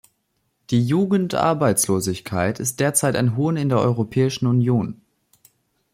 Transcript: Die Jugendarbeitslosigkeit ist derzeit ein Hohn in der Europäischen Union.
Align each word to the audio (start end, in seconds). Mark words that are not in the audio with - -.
Die 0.71 0.83
Jugendarbeitslosigkeit 0.83 2.59
ist 2.59 2.79
derzeit 2.79 3.15
ein 3.15 3.35
Hohn 3.37 3.55
in 3.55 3.69
der 3.69 3.77
Europäischen 3.77 4.47
Union. 4.47 4.99